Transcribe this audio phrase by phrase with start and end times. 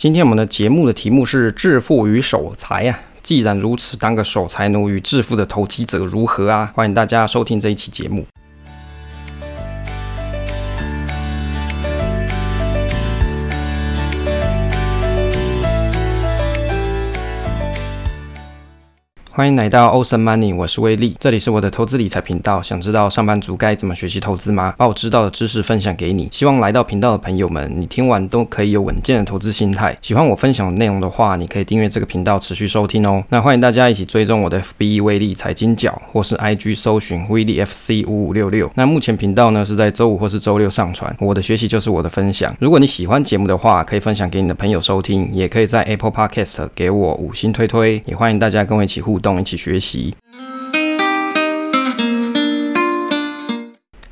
[0.00, 2.98] 今天我们的节目的题目是致富与守财啊。
[3.22, 6.72] 既然如此，当个守财奴与致富的投机者如何啊？
[6.74, 8.24] 欢迎大家收听这一期节目。
[19.40, 22.60] 欢迎来到 Awesome Money，我是威利，这里是我的投资理财频道。
[22.60, 24.74] 想知道上班族该怎么学习投资吗？
[24.76, 26.28] 把我知道的知识分享给你。
[26.30, 29.96] 希望来到频道的朋友们，你听完都可以有稳健的投资心态。
[30.02, 33.24] 喜欢我分享的内容的话，你可以订阅这个频道，持续收听哦。
[33.30, 38.70] 那欢迎大家一起追踪我的 FB 威利财经角，或是 IG 搜寻威利 FC 五五六六。
[38.74, 41.16] 那目前频道呢是在周五或是周六上传。
[41.18, 42.54] 我的学习就是我的分享。
[42.60, 48.02] 如果你喜欢节目的话，可以分享给你的朋友收听，也可以在 Apple Podcast 给我五星推推。
[48.04, 49.29] 也欢迎大家跟我一起互动。
[49.38, 50.14] 一起学习。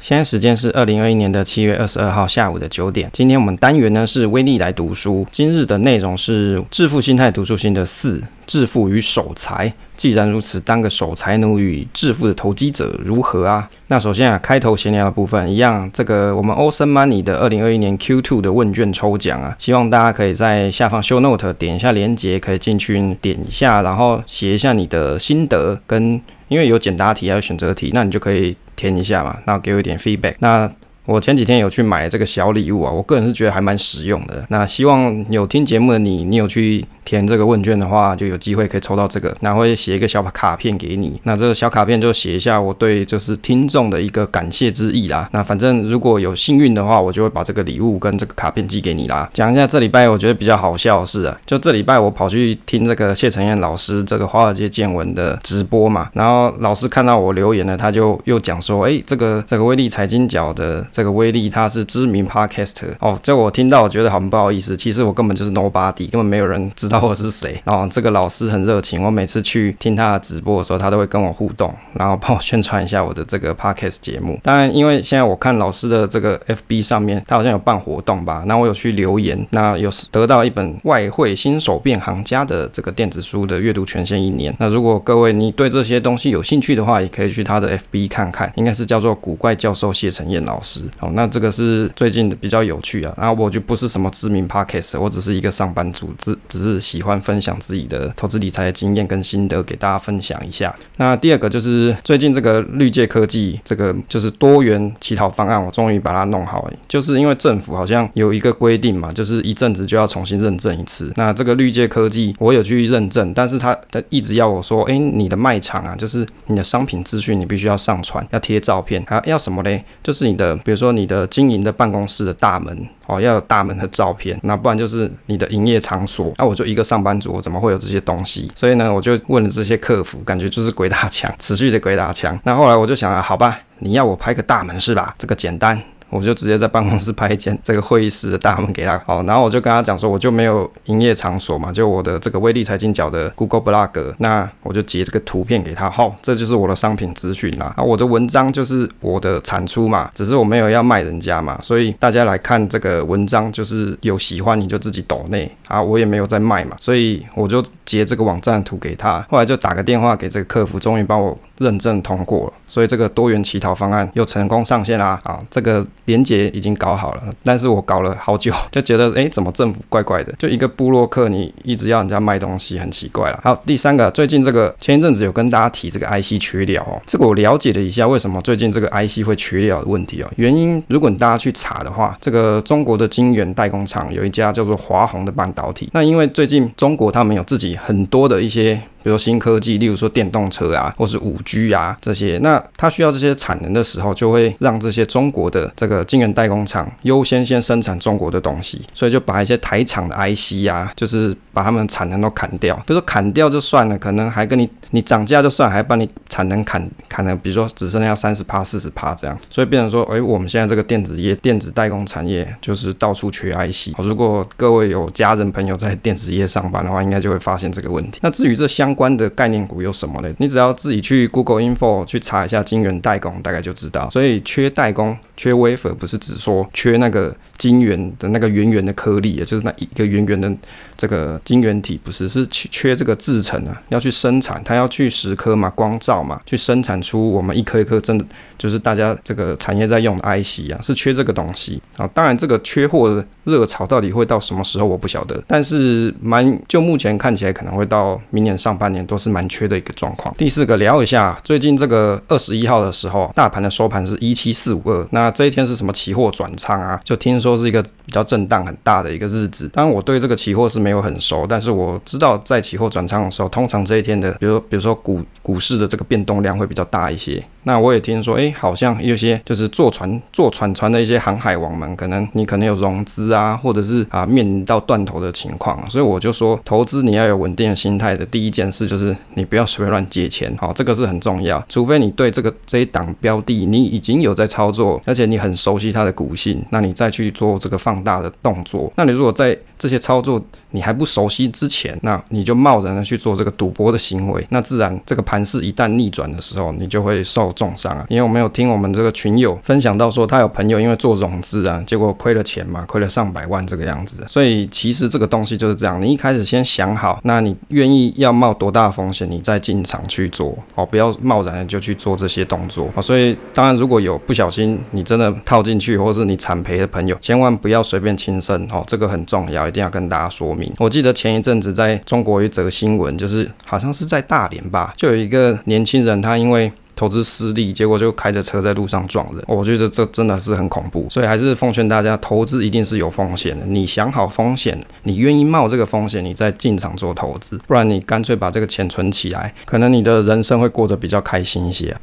[0.01, 3.11] 现在时间是二零二一年的七月二十二号下午的九点。
[3.13, 5.27] 今天我们单元呢是威利来读书。
[5.31, 9.73] 今日的内容是致富心态读书心得四：致富与守财。
[9.97, 13.69] 既然如此，当个守财奴与致富的投机者如何啊？
[13.89, 28.57] 那首先啊，开头闲聊的部分一样，这个我们 Awesome Money 的二零二一年 Q2 的问卷抽奖啊，希望大家可以在下方 Show Note 点一下链接，可以进去点一下，然后写一下你的心得，跟因为有简答题还有选择题，那你就可以。
[28.79, 30.37] 填一下嘛，然后给我一点 feedback。
[30.39, 30.71] 那
[31.05, 34.47] 我前几天有去买这个小礼物啊，我个人是觉得还蛮实用的。
[34.51, 36.85] 那希望有听节目的你，你有去。
[37.09, 41.19] 填这个问卷的话，就有机会可以抽到这个，然后会写一个小卡片给你。
[41.23, 45.27] 那这个小卡片就写一下我对就是听众的一个感谢之意啦。
[45.33, 49.27] 那反正如果有幸运的话，我就会把这个礼物跟这个卡片寄给你啦。
[49.33, 66.98] 讲一下这礼拜我觉得比较好笑的事啊，就这礼拜我跑去听这个谢承彦老师这个华尔街见闻的直播嘛，然后老师看到我留言呢，他就又讲说，哎，这个这个威利财经角的这个威力他是知名 podcaster 哦，这我听到我觉得很不好意思，其实我根本就是 nobody，根本没有人知道。
[67.01, 67.61] 我是谁？
[67.65, 74.39] 然后这个老师很热情，我每次去听他的直播的时候，他都会跟我互动，然后帮我宣传一下我的这个 podcast 节目。
[74.43, 78.43] 当然，因为现在我看老师的这个 FB 上面，他好像有办活动吧？
[78.47, 84.55] 那我有去留言，那有得到一本外汇新手变行家的这个电子书的阅读权限一年。
[84.59, 90.83] 那如果各位你对这些东西有兴趣的话，也可以去他的 FB 看看，应该是叫做古怪教授谢承彦老师。
[90.99, 93.15] 好，那这个是最近比较有趣啊。
[93.17, 96.88] 然后我就不是什么知名 podcast，我只是一个上班族，只只是。
[96.89, 100.75] 喜欢分享自己的投资理财的经验跟心得给大家分享一下。
[100.97, 106.59] 那第二个就是最近这个绿界科技这个就是多元乞讨方案，我终于把它弄好。
[106.89, 111.13] 就是因为政府好像有一个规定嘛，就是一阵子就要重新认证一次。
[111.17, 119.85] 那这个绿界科技我有去认证，但是他他一直要我说，哎，你的卖场啊，就是你的商品资讯你必须要上传，要贴照片，还要要什么嘞？
[120.03, 122.89] 就是你的比如说你的经营的办公室的大门。
[123.09, 126.31] 哦，要有大门的照片，那不然就是你的营业场所。
[126.37, 128.51] 那、我就一个上班族，怎么会有这些东西？
[128.55, 132.39] 所以呢，我就问了这些客服，感觉就是鬼打墙，持续的鬼打墙。
[132.45, 135.15] 那后来我就想啊，好吧，你要我拍个大门是吧？
[135.19, 135.81] 这个简单。
[136.11, 165.87] 我就直接在办公室拍一间这个会议室的大门给他，好，然后我就跟他讲说，我就没有营业场所嘛，就我的这个威利财经角的 Google Blog，那我就截这个图片给他，好，这就是我的商品资讯啦，啊，我的文章就是我的产出嘛，只是我没有要卖人家嘛，所以大家来看这个文章就是有喜欢你就自己抖内啊，我也没有在卖嘛，所以我就截这个网站图给他，后来就打个电话给这个客服，终于帮我认证通过了，所以这个多元乞讨方案又成功上线啦，啊，这个。
[166.09, 170.33] 连接已经搞好了，但是我搞了好久，就觉得诶，怎么政府怪怪的？
[170.39, 173.39] 就一个部落客，你一直要人家卖东西，很奇怪了。
[173.45, 180.31] 好，第三个，最近这个前一阵子有跟大家提这个 IC 缺料哦，这个我了解了一下，为什么最近这个 IC 会缺料的问题哦？
[180.37, 188.81] 原因，如果你大家去查的话，这个中国的晶圆代工厂有一家叫做华虹的半导体，那因为最近中国他们有自己很多的一些。
[189.03, 202.75] 比如新科技，例如说电动车啊，或是五 G 啊这些，那它需要这些产能的时候，就会让这些中国的这个晶圆代工厂优先先生产中国的东西，所以就把一些台厂的 IC 啊，就是把他们产能都砍掉。
[202.87, 213.99] 比如说砍掉就算了，可能还跟你你涨价就算，还把你产能砍砍了，比如说只剩下三十趴、四十趴这样，所以变成说，哎，我们现在这个电子业、电子代工产业就是到处缺 IC。
[213.99, 218.19] 如果各位有家人朋友在电子业上班的话，应该就会发现这个问题。
[218.23, 220.35] 那至于这相相关的概念股有什么呢？
[220.39, 224.09] 你只要自己去 Google Info 去查一下晶圆代工，大概就知道。
[224.09, 230.51] 所以缺代工、缺 wafer 不是只说缺那个晶圆的那个圆圆的颗粒，也就是那一个圆圆的
[230.97, 238.25] 这个晶圆体，不是，是缺缺这个制程啊，要去生产，它要去蚀刻嘛，光照嘛，去生产出我们一颗一颗真的
[238.57, 242.09] 就是大家这个产业在用的 IC 啊，是缺这个东西啊。
[242.15, 250.35] 当然，这个缺货的热潮到底会到什么时候，我不晓得，但是蛮就目前看起来可能会到明年上半年都是蛮缺的一个状况。
[250.37, 257.01] 第四个聊一下，最近这个二十一号的时候，大盘的收盘是一七四五二，那这一天是什么期货转仓啊？
[257.05, 259.69] 就听说都是一个比较震荡很大的一个日子。
[259.73, 267.43] 当然我对这个期货是没有很熟，但是我知道在期货转仓的时候，通常这一天的，比如比如说股股市的这个变动量会比较大一些。
[267.65, 298.07] 那我也听说，哎、好像有些就是坐船、坐船船的一些航海王们，可能你可能有融资啊，或者是啊面临到断头的情况，所以我就说，投资你要有稳定的心态的第一件事就是你不要随便乱借钱，好，这个是很重要，除非你对这个这一档标的你已经有在操作，而且你很熟悉它的股性，那你再去做这个放大的动作，那你如果在这些操作你还不熟悉之前，那你就贸然的去做这个赌博的行为，那自然这个盘势一旦逆转的时候，你就会受重伤啊。
[298.09, 304.25] 因为我们有听我们这个群友分享到说，他有朋友因为做融资啊，结果亏了钱嘛，亏了上百万这个样子。
[304.29, 313.01] 所以其实这个东西就是这样，你一开始先想好，那你愿意要冒多大风险，你再进场去做哦，不要贸然的就去做这些动作啊。
[313.01, 319.69] 所以当然如果有不小心你真的套进去，或者是你惨赔的朋友，千万不要随便轻生哦，这个很重要。
[319.69, 329.45] 一定要跟大家说我记得前一阵子在中国有一则新闻，就是好像是在大连吧，就有一个年轻人，他因为投资失利，结果就开着车在路上撞人。
[329.47, 333.65] 我觉得这真的是很恐怖，所以还是奉劝大家，投资一定是有风险的。
[333.67, 341.97] 你想好风险，你愿意冒这个风险，你再进场做投资，不然你干脆把这个钱存起来，可能你的人生会过得比较开心一些。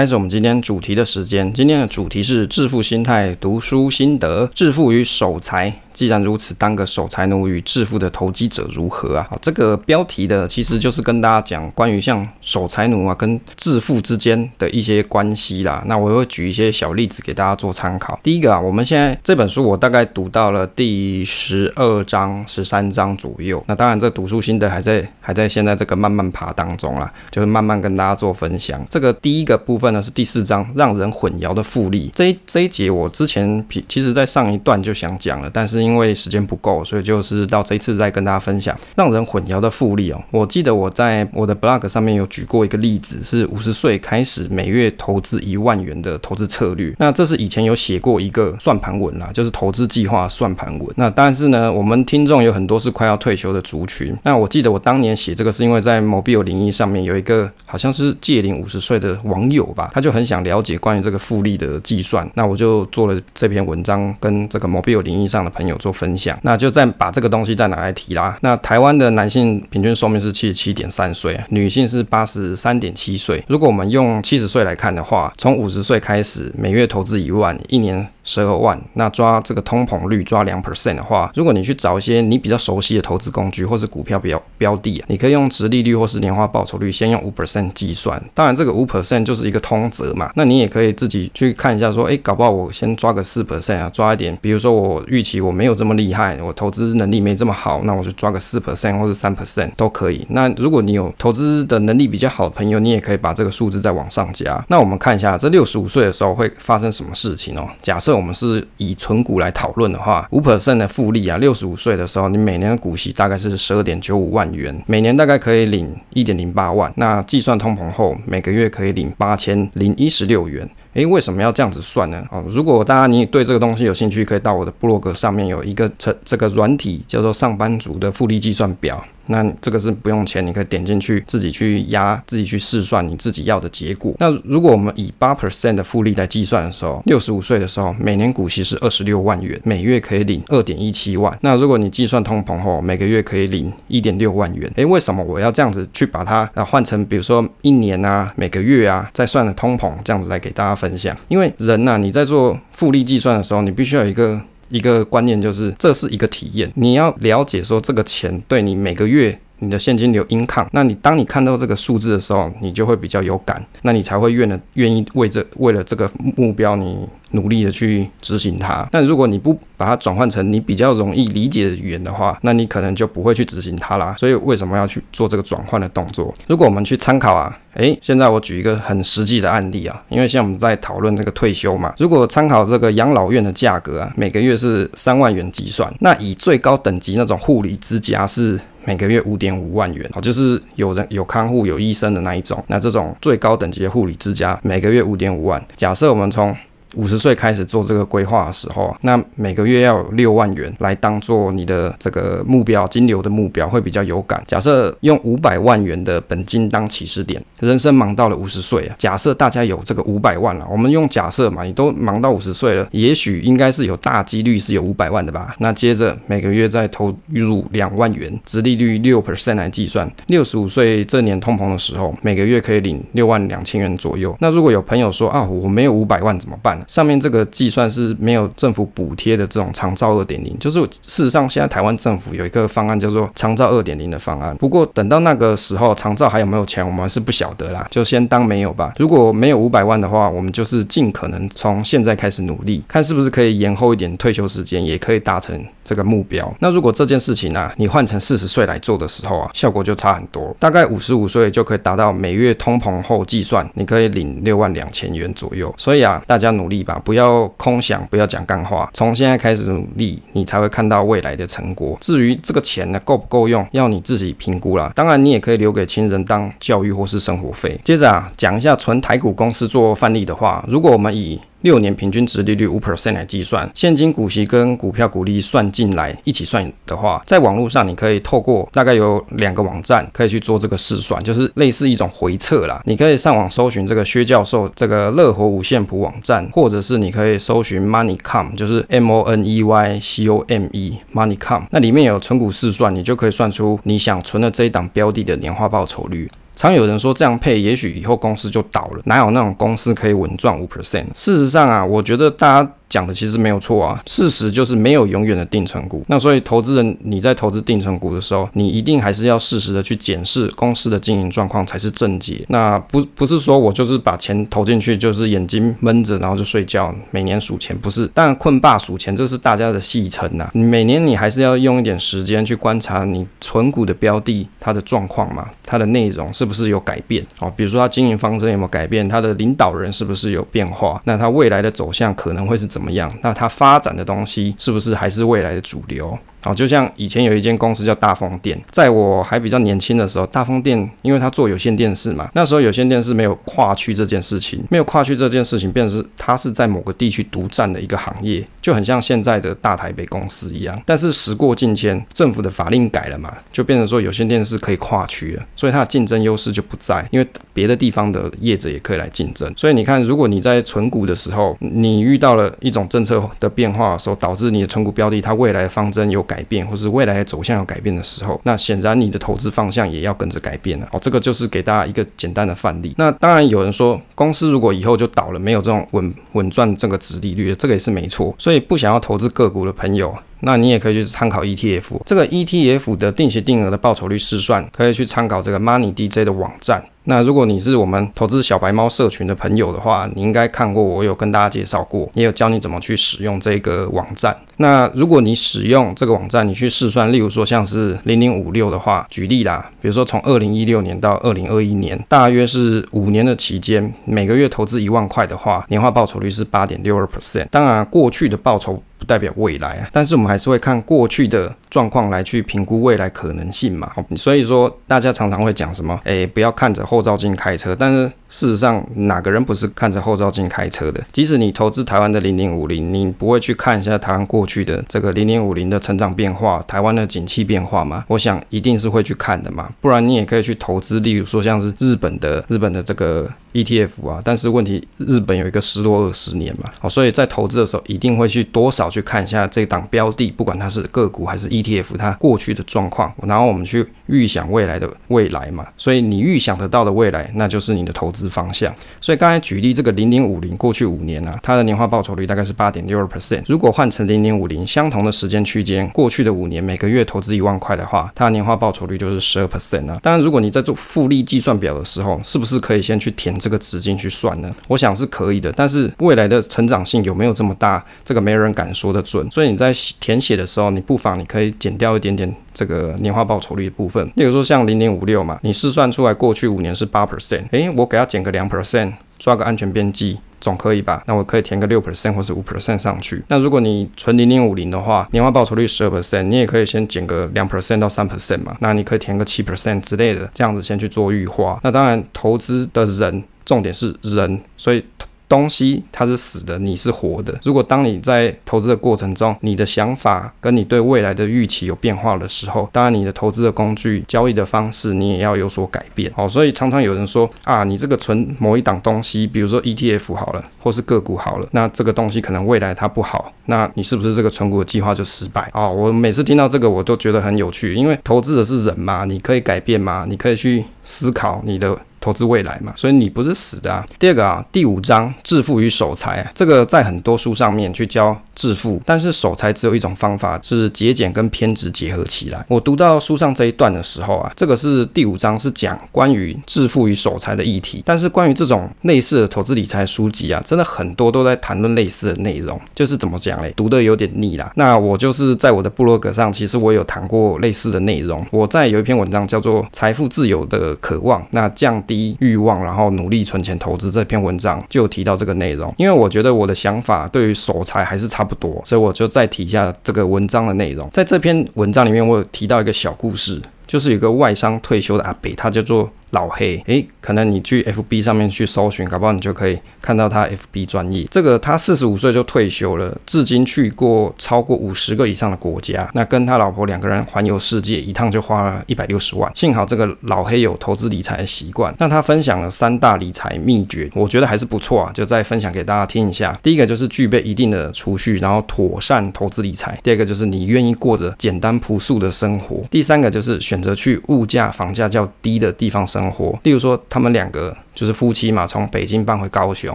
[0.00, 5.82] 开始我们今天主题的时间，今天的主题是致富心态读书心得，致富与守财。
[6.00, 9.26] 既然如此，当个守财奴与致富的投机者如何啊？
[9.28, 15.84] 好，这个标题的其实就是跟大家讲关于像守财奴啊跟致富之间的一些关系啦。
[15.84, 18.18] 那我会举一些小例子给大家做参考。
[18.22, 23.62] 第一个啊，我们现在这本书我大概读到了第十二章、十三章左右。
[23.68, 28.82] 那当然，这读书心得还在还在现在这个慢慢爬当中啦，就是慢慢跟大家做分享。
[28.88, 32.10] 这个第一个部分呢是第四章，让人混淆的复利。
[32.14, 40.22] 这一这一节我之前其实在上一段就想讲了，但是因因为时间不够，所以就是到这一次再跟大家分享让人混淆的复利哦。
[40.30, 46.94] 我记得我在我的 blog 上面有举过一个例子，是五十岁开始每月投资一万元的投资策略。
[46.98, 50.88] 那这是以前有写过一个算盘文啦，就是投资计划算盘文。
[50.96, 54.16] 那但是呢，我们听众有很多是快要退休的族群。
[54.22, 62.28] 那我记得我当年写这个是因为在 mobile 零一上面有一个好像是借龄五十岁的网友吧，他就很想了解关于这个复利的计算。
[62.34, 68.36] 那我就做了这篇文章，跟这个 mobile 零一上的朋友有做分享，那就再把这个东西再拿来提啦。
[68.42, 73.42] 那台湾的男性平均寿命是七十七点三岁，女性是八十三点七岁。
[73.46, 78.06] 如果我们用七十岁来看的话，从五十岁开始，每月投资一万，一年。
[78.22, 88.22] 十二万，那抓这个通膨率抓两 percent 的话，如果你去找一些你比较熟悉的投资工具或是股票标标的啊，你可以用殖利率或是年化报酬率，先用五 percent 计算。
[88.34, 90.30] 当然，这个五 percent 就是一个通则嘛。
[90.36, 94.36] 那你也可以自己去看一下，说，哎，搞不好我先抓个四 percent 啊，抓一点。
[94.40, 100.26] 比如说我预期我没有这么厉害，我投资能力没这么好，那我就抓个四 percent 或是三 percent 都可以。
[100.30, 104.62] 那如果你有投资的能力比较好的朋友，你也可以把这个数字再往上加。
[104.68, 107.66] 那我们看一下这六十五岁的时候会发生什么事情哦。
[107.82, 116.92] 假设我们是以存股来讨论的话，五 percent 的复利啊，六十五岁的时候，你每年的股息大概是十二点九五万元，每年大概可以领一点零八万。
[116.96, 120.68] 那计算通膨后，每个月可以领八千零一十六元。
[120.94, 122.24] 诶，为什么要这样子算呢？
[122.30, 129.02] 哦，如果大家你对这个东西有兴趣，可以到我的部落格上面有一个这这个软体叫做上班族的复利计算表。
[129.26, 134.12] 那这个是不用钱，你可以点进去自己去压，自己去试算你自己要的结果。
[134.18, 141.38] 那如果我们以八 percent 的复利来计算的时候，六十五岁的时候，每年股息是二十六万元，每月可以领二点一七万。
[141.42, 144.68] 那如果你计算通膨后，每个月可以领一点六万元。
[144.74, 159.38] 诶，为什么我要这样子去把它啊换成比如说一年啊，每个月啊，再算的通膨这样子来给大家分享，因为人呐、你在做复利计算的时候，你必须要有一个一个观念，就是这是一个体验，你要了解说这个钱对你每个月。
[159.62, 168.88] 你的现金流影响那你当你看到这个数字的时候，你就会比较有感，那你才会愿的愿意为这为了这个目标，你努力的去执行它。
[168.90, 174.14] 但如果你不把它转换成你比较容易理解的语言的话，那你可能就不会去执行它啦。
[174.18, 176.34] 所以为什么要去做这个转换的动作？
[176.46, 196.54] 如果我们去参考啊，诶，现在我举一个很实际的案例啊，因为像我们在讨论这个退休嘛，如果参考这个养老院的价格啊，每个月是三万元计算，那以最高等级那种护理之家是每个月五点五万元好，就是有人有看护有医生的那一种，那这种最高等级的护理之家每个月五点五万，假设我们从
[196.94, 204.42] 五十岁开始做这个规划的时候，那每个月要有六万元来当做你的这个目标金流的目标，会比较有感。
[204.46, 215.54] 假设用五百万元的本金当起始点，人生忙到了五十岁啊，假设大家有这个五百万了，我们用假设嘛，你都忙到五十岁了，也许应该是有大几率是有五百万的吧。
[215.58, 224.36] 那接着每个月再投入两万元，直利率六 percent 来计算，六十五岁这年通膨的时候，每个月可以领六万两千元左右。
[224.40, 226.79] 那如果有朋友说啊，我没有五百万怎么办？
[226.86, 234.56] 上面这个计算是没有政府补贴的这种长照二点零，就是事实上现在台湾政府有一个方案叫做长照二点零的方案。
[234.56, 238.92] 不过等到那个时候长照还有没有钱，我们是不晓得啦，就先当没有吧。
[238.98, 246.54] 如果没有五百万的话，我们就是尽可能从现在开始努力，看是不是可以延后一点退休时间，也可以达成这个目标。
[246.60, 255.74] 那如果这件事情啊，你换成四十岁来做的时候啊，效果就差很多，大概五十五岁就可以达到每月通膨后计算，你可以领六万两千元左右。
[255.76, 257.02] 所以啊，大家努力吧。
[257.04, 261.98] 不要空想，不要讲干话，从现在开始努力，你才会看到未来的成果。
[262.00, 264.92] 至于这个钱呢，够不够用，要你自己评估啦。
[264.94, 267.80] 当然，你也可以留给亲人当教育或是生活费。
[267.84, 282.80] 接着啊，讲一下纯台股公司做范例的话，如果我们以六年平均值利率五 percent 来计算，现金股息跟股票股利算进来一起算的话，在网络上你可以透过大概有两个网站可以去做这个试算，就是类似一种回测啦。
[282.86, 296.28] 你可以上网搜寻这个薛教授这个乐活五线谱网站，或者是你可以搜寻 Moneycom，就是 M O N E Y C O M E Moneycom，那里面有存股试算，你就可以算出你想存的这一档标的的年化报酬率。
[296.60, 301.06] 常有人说这样配，也许以后公司就倒了，哪有那种公司可以稳赚五 percent？
[301.14, 302.72] 事实上啊，我觉得大家。
[302.90, 306.04] 讲的其实没有错啊，事实就是没有永远的定存股。
[306.08, 312.44] 那所以投资人你在投资定存股的时候，你一定还是要适时的去检视公司的经营状况才是正解。
[312.48, 318.10] 那不不是说我就是把钱投进去，就是眼睛闷着然后就睡觉，每年数钱不是。
[318.12, 320.50] 但困霸数钱这是大家的戏称呐。
[320.52, 327.50] 每年你还是要用一点时间去观察你存股的标的它的状况嘛，它的内容是不是有改变哦？
[327.56, 331.00] 比如说他经营方针有没有改变，他的领导人是不是有变化？
[331.04, 332.90] 那他未来的走向可能会是怎么？
[332.90, 333.10] 样？
[333.22, 336.18] 那他发展的东西是不是还是未来的主流？
[336.42, 350.80] 好，就像以前有一间公司叫大风电，在我还比较年轻的时候，大风电因为它做有线电视嘛，那时候有线电视没有跨区这件事情，没有跨区这件事情，变成是它是在某个地区独占的一个行业，就很像现在的大台北公司一样。
[350.86, 359.52] 但是时过境迁，政府的法令改了嘛，就变成说有线电视可以跨区了，所以它的竞争优势就不在，因为别的地方的业者也可以来竞争。
[359.56, 370.88] 所以你看，如果你在存股的时候，你遇到了一种政策的变化的时候，导致你的存股标的它未来的方针有改变，或是未来的走向有改变的时候，那显然你的投资方向也要跟着改变了。
[370.92, 372.94] 哦，这个就是给大家一个简单的范例。
[372.96, 378.32] 那当然有人说，公司如果以后就倒了，没有这种稳稳赚这个值利率，这个也是没错。
[378.38, 382.02] 所以不想要投资个股的朋友，那你也可以去参考 ETF。
[382.06, 386.84] 这个 ETF 的定期定额的报酬率试算，可以去参考这个 Money DJ 的网站。
[387.04, 394.36] 那如果你是我们投资小白猫社群的朋友的话，你应该看过，我有跟大家介绍过，也有教你怎么去使用这个网站。
[394.58, 407.46] 那如果你使用这个网站，你去试算，例如说像是零零五六的话，举例啦，比如说从二零一六年到二零二一年，大约是五年的期间，每个月投资一万块的话，年化报酬率是八点六二 percent。
[407.50, 413.90] 当然，过去的报酬不代表未来啊，但是我们还是会看过去的状况来去评估未来可能性嘛。
[414.16, 418.12] 所以说，大家常常会讲什么，哎，不要看着后照镜开车，但是。
[418.32, 421.04] 事实上，哪个人不是看着后照镜开车的？
[421.10, 428.04] 即使你投资台湾的零零五零，你不会去看一下台湾过去的这个零零五零的成长变化、台湾的景气变化吗？
[428.06, 429.68] 我想一定是会去看的嘛。
[429.80, 434.22] 不然你也可以去投资，例如说像是日本的日本的这个 ETF 啊。
[434.24, 436.70] 但是问题，日本有一个失落二十年嘛。
[436.78, 445.66] 好，所以在投资的时候，一定会去多少去看一下这档标的，不管它是个股还是 ETF，它过去的状况，然后我们去预想未来的未来嘛。
[445.76, 448.30] 所以你预想得到的未来，那就是你的投资。
[448.30, 448.72] 方向。
[449.00, 453.42] 所以刚才举例这个零零五零，过去五年啊，它的年化报酬率大概是八点六二 percent。
[453.48, 459.98] 如果换成零零五零，相同的时间区间，过去的五年每个月投资一万块的话，它的年化报酬率就是十二 percent 啊。
[460.00, 464.54] 当然，如果你在做复利计算表的时候，是不是可以先去填这个值进去算呢？
[464.68, 469.28] 我想是可以的，但是未来的成长性有没有这么大，这个没人敢说得准。
[469.30, 474.04] 所以你在填写的时候，你不妨你可以减掉一点点这个年化报酬率的部分。
[474.16, 480.18] 例如说像零零五六嘛，你试算出来过去五年是八 percent，诶，我给它减个两 percent，抓个安全边际。
[480.40, 481.02] 总可以吧？
[481.06, 483.22] 那我可以填个六 percent 或是五 percent 上去。
[483.28, 488.56] 那如果你存零零五零的话，年化报酬率十二 percent，你也可以先减个两 percent 到三 percent 嘛。
[488.60, 491.60] 那你可以填个七 percent 之类的，这样子先去做预化。
[491.62, 494.82] 那当然，投资的人重点是人，所以。
[495.30, 497.32] 东西它是死的，你是活的。
[497.44, 506.12] 如果当你在投资的过程中，你的想法跟你对未来的预期有变化的时候，当然你的投资的工具、交易的方式，你也要有所改变。
[506.16, 515.48] 好，所以常常有人说啊，你这个存某一档东西，比如说 ETF 好了，或是个股好了，那这个东西可能未来它不好，那你是不是这个存股的计划就失败？
[515.54, 521.78] 哦，我每次听到这个，我都觉得很有趣，因为投资的是人嘛，你可以改变嘛，你可以去思考你的。
[522.00, 523.84] 投资未来嘛，所以你不是死的啊。
[523.98, 532.42] 第二个啊，第五章致富与守财，这个在很多书上面去教致富，但是守财只有一种方法，是节俭跟偏执结合起来。
[532.48, 544.50] 我读到书上这一段的时候啊，这个是第五章是讲关于致富与守财的议题，但是关于这种类似的投资理财书籍啊，真的很多都在谈论类似的内容，就是怎么讲嘞，读的有点腻啦。
[544.56, 548.26] 那我就是在我的部落格上，其实我有谈过类似的内容。
[548.30, 551.84] 我在有一篇文章叫做《财富自由的渴望》，那降。
[551.90, 553.90] 低欲望，然后努力存钱投资。
[553.90, 560.88] 这篇文章就提到这个内容，因为我觉得我的想法对于守财还是差不多，所以我就再提一下这个文章的内容。
[560.92, 565.90] 在这篇文章里面，我有提到一个小故事，就是有个外商退休的阿伯，他叫做。
[566.10, 571.04] 老黑，诶，可能你去 FB 上面去搜寻，搞不好你就可以看到他 FB 专业。
[571.10, 575.88] 这个他四十五岁就退休了，至今去过超过五十个以上的国家。
[575.94, 579.30] 那跟他老婆两个人环游世界，一趟就花了一百六十万。
[579.36, 581.72] 幸好这个老黑有投资理财的习惯。
[581.78, 586.36] 那他分享了三大理财秘诀，我觉得还是不错啊，就再分享给大家听一下。
[586.42, 589.78] 第一个就是具备一定的储蓄，然后妥善投资理财。
[589.84, 592.64] 第二个就是你愿意过着简单朴素的生活。
[592.68, 595.99] 第三个就是选择去物价房价较低的地方生。
[596.00, 599.74] 生活，例如说，他们两个就是夫妻嘛，从北京搬回高雄，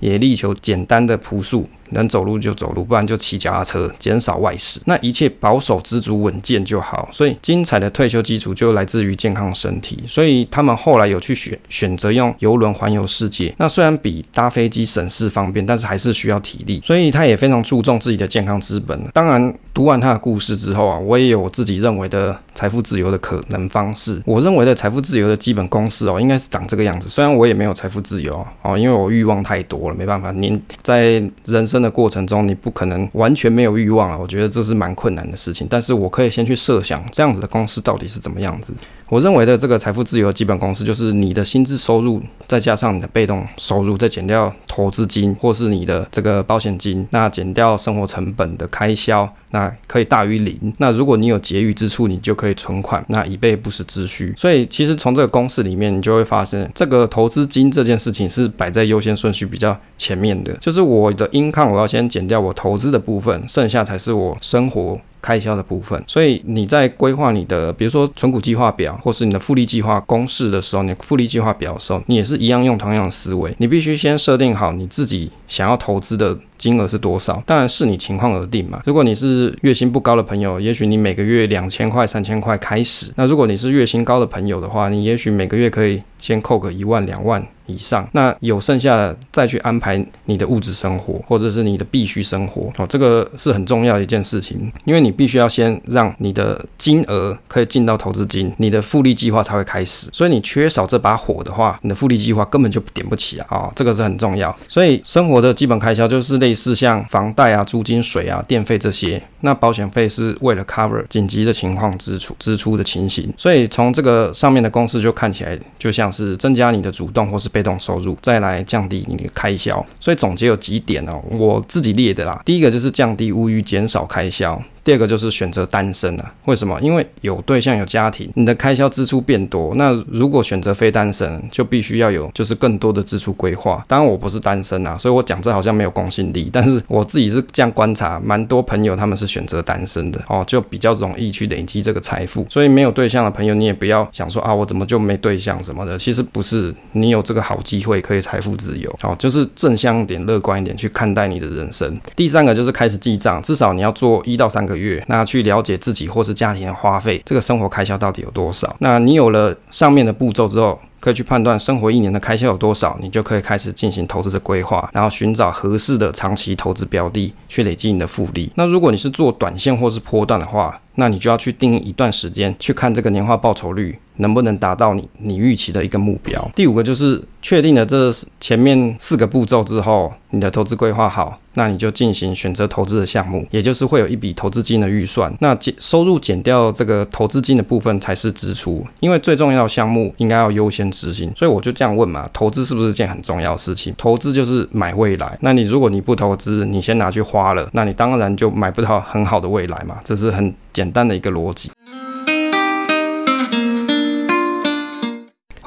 [0.00, 1.64] 也力求简单的朴素。
[1.90, 4.80] 能走路就走路，不然就骑脚踏车，减少外食。
[4.86, 7.08] 那一切保守知足稳健就好。
[7.12, 10.02] 所以精彩的退休基础就来自于健康身体。
[10.04, 13.54] 所以他们后来有去选选择用游轮环游世界。
[13.58, 16.82] 那虽然比搭飞机省事方便，但是还是需要体力。
[16.84, 18.98] 所以他也非常注重自己的健康资本。
[19.12, 24.20] 当然，读完他的故事之后啊，我也有我自己认为的财富自由的可能方式。
[24.24, 27.08] 我认为的财富自由的基本公式哦，应该是长这个样子。
[27.08, 30.32] 虽然我也没有财富自由哦，因为我欲望太多了，没办法。
[30.32, 35.66] 你在人生的过程中，你不可能完全没有欲望了，我觉得这是蛮困难的事情。
[35.68, 38.72] 但是我可以先去设想这样子的公司到底是怎么样子。
[39.10, 50.72] 我认为的这个财富自由的基本公式就是你的薪资收入再加上你的被动收入，再减掉投资金或是你的这个保险金，那减掉生活成本的开销，那可以大于零。
[50.78, 54.32] 那如果你有结余之处，你就可以存款，那以备不时之需。
[54.36, 64.98] 所以其实从这个公式里面，你就会发现这个投资金这件事情是摆在优先顺序比较前面的，就是我的 income 我要先减掉我投资的部分，剩下才是我生活。
[65.24, 78.82] 开销的部分，所以你在规划你的，比如说存股计划表，或是你的复利计划公式的时候，你复利计划表的时候，你也是一样用同样的思维，你必须先设定好你自己想要投资的金额是多少，当然视你情况而定嘛。
[78.84, 87.42] 如果你是月薪不高的朋友，也许你每个月两千块、三千块开始；那如果你是月薪高的朋友的话，你也许每个月可以先扣个一万、两万。
[87.66, 100.08] 以上，那有剩下的再去安排你的物质生活，或者是你的必须生活哦，这个是很重要的一件事情，因为你必须要先让你的金额可以进到投资金，你的复利计划才会开始。
[100.12, 103.46] 所以你缺少这把火的话，你的复利计划根本就点不起啊！
[103.50, 104.54] 哦，这个是很重要。
[104.68, 113.32] 所以生活的基本开销就是类似像房贷啊、租金、水啊、电费这些，那保险费是为了 cover 紧急的情况支出支出的情形。
[113.36, 122.42] 所以从这个上面的公式就看起来就像是增加你的主动或是被动收入，再来降低你的开销，所以总结有几点哦，我自己列的啦。
[122.44, 124.60] 第一个就是降低物欲，减少开销。
[124.84, 126.32] 第二个就是选择单身啊。
[126.44, 126.78] 为什么？
[126.80, 129.74] 因为有对象有家庭，你的开销支出变多。
[129.76, 133.84] 那如果选择非单身，就必须要有就是更多的支出规划。
[133.88, 136.50] 当然我不是单身啊，所以我讲这好像没有公信力。
[136.52, 142.46] 但是我自己是这样观察，蛮多朋友他们是选择单身的哦，就比较容易去累积这个财富。
[142.50, 145.98] 所以没有对象的朋友，你也不要想说啊，我怎么就没对象什么的。
[145.98, 151.98] 其实不是，你有这个好机会可以财富自由哦，就是正向一点、乐观一点去看待你的人生。
[152.14, 158.74] 第三个就是开始记账，至少你要做一到三个月，那去了解自己或是家庭的花费，这个生活开销到底有多少。
[158.78, 168.50] 那你有了上面的步骤之后，可以去判断生活一年的开销有多少，你就可以开始进行投资的规划，然后寻找合适的长期投资标的，去累积你的复利。
[168.54, 176.50] 那如果你是做短线或是波段的话，那你就要去定一段时间，去看这个年化报酬率能不能达到你你预期的一个目标。
[176.54, 185.36] 第五个就是确定了这前面四个步骤之后，你的投资规划好，那你就进行选择投资的项目，也就是会有一笔投资金的预算。
[185.40, 191.30] 那减收入减掉这个投资金的部分才是支出，因为最重要的项目应该要优先执行。
[191.36, 193.94] 所以我就这样问嘛，投资是不是件很重要的事情？
[193.98, 195.36] 投资就是买未来。
[195.40, 199.96] 那你如果你不投资，你先拿去花了，那你当然就买不到很好的未来嘛。
[200.04, 201.70] 这是很简单的一个逻辑。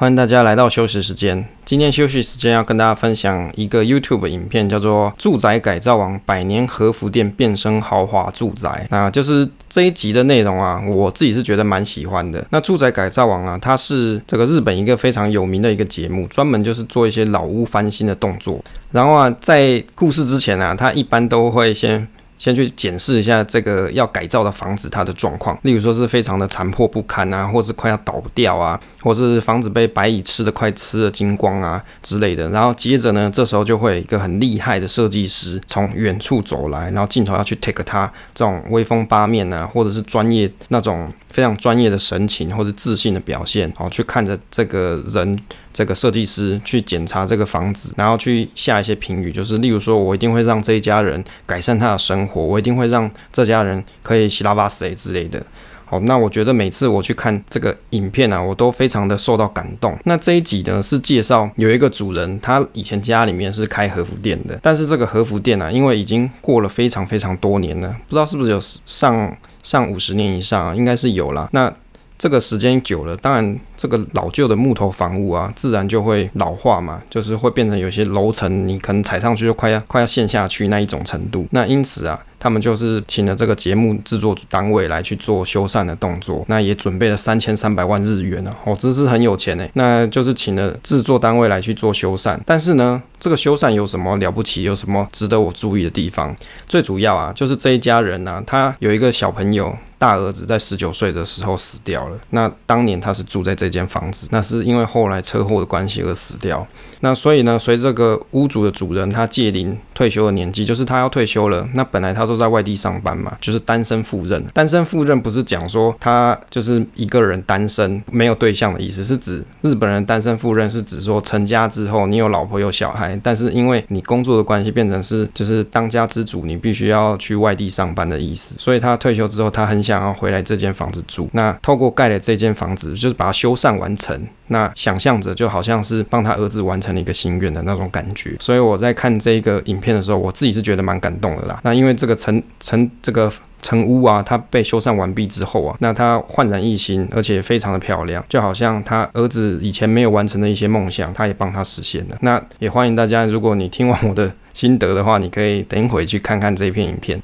[0.00, 1.44] 欢迎大家来到休息时间。
[1.64, 8.68] 今天休息时间要跟大家分享一个 YouTube 影片，叫做《住宅改造王：百年和服店变身豪华住宅》。
[8.90, 12.46] 那就是这一集的内容啊，我自己是觉得蛮喜欢的。
[12.50, 18.64] 那《住宅改造王》啊，它是这个日本一个非常有名的一个节目，专门就是做一些老屋翻新的动作。
[18.92, 22.06] 然后啊，在故事之前啊，它一般都会先。
[22.38, 32.48] 先去检视一下这个要改造的房子它的状况，例如说是非常的残破不堪啊，或是快要倒掉啊，或是房子被白蚁吃的快吃了精光啊之类的。
[32.50, 45.38] 然后接着呢，这时候就会有一个很厉害的设计师从远处走来，然后镜头要去 take 他这种威风八面啊，或者是专业那种非常专业的神情或者自信的表现，然后去看着这个人。
[45.78, 55.40] 这个设计师去检查这个房子，然后去下一些评语，就是例如说，我一定会让这一家人改善他的生活，我一定会让这家人可以洗拉巴谁之类的。
[55.84, 59.96] 好，那我觉得每次我去看这个影片啊，我都非常的受到感动。
[60.02, 71.48] 那这一集呢，是介绍有一个主人，他以前家里面是开和服店的，但是这个和服店啊，因为已经过了非常非常多年了，不知道是不是有上上五十年以上啊，应该是有啦。
[71.52, 71.72] 那
[72.18, 81.46] 这个时间久了，当然这个老旧的木头房屋啊，自然就会老化嘛，就是会变成有些楼层，你可能踩上去就快要快要陷下去那一种程度。
[81.52, 82.20] 那因此啊。
[82.40, 89.68] 他们就是请了这个节目制作单位来去做修缮的动作，那也准备了三千三百万日元呢，哦，真是很有钱哎。
[89.74, 94.62] 那就是请了制作单位来去做修缮，但是呢，这个修缮有什么了不起？
[94.62, 96.36] 有什么值得我注意的地方？
[96.68, 102.16] 最主要啊，就是这一家人呢，他有一个小朋友，大儿子在十九岁的时候死掉了。
[102.30, 106.66] 那当年他是住在这间房子，那是因为后来车祸的关系而死掉。
[107.00, 111.68] 那所以呢，随这个屋主的主人他届临退休的年纪，就是他要退休了。
[111.74, 114.44] 那本来他都在外地上班嘛，就是单身赴任。
[114.52, 128.56] 单身赴任不是讲说他就是一个人单身没有对象的意思，是指日本人单身赴任是指说成家之后你有老婆有小孩，但是因为你工作的关系变成是就是当家之主，你必须要去外地上班的意思。
[128.58, 131.28] 所以他退休之后，他很想要回来这间房子住。
[131.32, 134.20] 那透过盖了这间房子，就是把它修缮完成。
[134.48, 141.60] 那想象着就好像是帮他儿子完成了一个心愿的那种感觉，所以我在看这个影片的时候，我自己是觉得蛮感动的啦。
[141.64, 152.16] 那因为这个成成这个成屋啊，它被修缮完毕之后啊，那它焕然一新，而且非常的漂亮，就好像他儿子以前没有完成的一些梦想，他也帮他实现了。
[152.20, 157.20] 那也欢迎大家，如果你听完我的心得的话，你可以等一会去看看这一片影片。